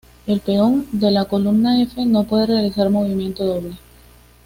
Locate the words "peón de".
0.39-1.11